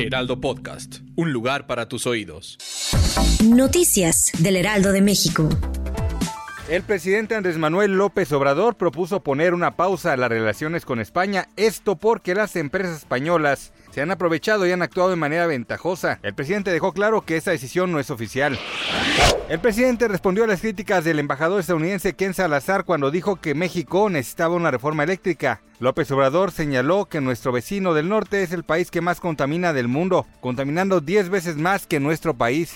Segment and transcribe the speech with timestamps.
[0.00, 2.56] Heraldo Podcast, un lugar para tus oídos.
[3.44, 5.48] Noticias del Heraldo de México.
[6.68, 11.48] El presidente Andrés Manuel López Obrador propuso poner una pausa a las relaciones con España,
[11.56, 16.20] esto porque las empresas españolas se han aprovechado y han actuado de manera ventajosa.
[16.22, 18.56] El presidente dejó claro que esa decisión no es oficial.
[19.48, 24.10] El presidente respondió a las críticas del embajador estadounidense Ken Salazar cuando dijo que México
[24.10, 25.62] necesitaba una reforma eléctrica.
[25.80, 29.88] López Obrador señaló que nuestro vecino del norte es el país que más contamina del
[29.88, 32.74] mundo, contaminando 10 veces más que nuestro país.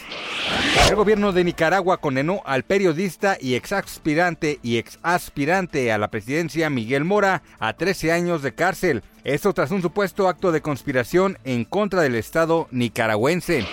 [0.88, 7.04] El gobierno de Nicaragua condenó al periodista y exaspirante y exaspirante a la presidencia Miguel
[7.04, 9.02] Mora a 13 años de cárcel.
[9.24, 13.66] Esto tras un supuesto acto de conspiración en contra del Estado nicaragüense.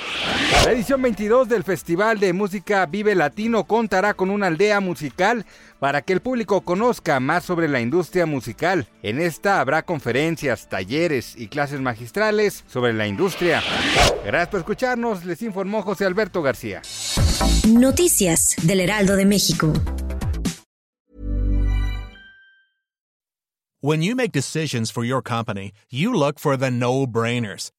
[0.66, 5.46] La edición 22 del Festival de Música Vive Latino contará con una aldea musical
[5.80, 8.88] para que el público conozca más sobre la industria musical.
[9.02, 13.64] En esta habrá conferencias, talleres y clases magistrales sobre la industria.
[14.26, 16.82] Gracias por escucharnos, les informó José Alberto García.
[17.68, 19.74] Noticias del Heraldo de México.
[23.82, 27.72] When you make decisions for your company, you look for the no-brainers.